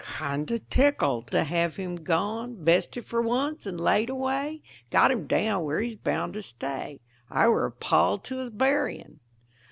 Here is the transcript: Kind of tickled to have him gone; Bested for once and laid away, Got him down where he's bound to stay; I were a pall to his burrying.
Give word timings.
Kind 0.03 0.49
of 0.49 0.67
tickled 0.67 1.27
to 1.27 1.43
have 1.43 1.75
him 1.75 1.97
gone; 1.97 2.55
Bested 2.63 3.05
for 3.05 3.21
once 3.21 3.67
and 3.67 3.79
laid 3.79 4.09
away, 4.09 4.63
Got 4.89 5.11
him 5.11 5.27
down 5.27 5.63
where 5.63 5.79
he's 5.79 5.95
bound 5.95 6.33
to 6.33 6.41
stay; 6.41 7.01
I 7.29 7.47
were 7.47 7.67
a 7.67 7.71
pall 7.71 8.17
to 8.17 8.39
his 8.39 8.49
burrying. 8.49 9.19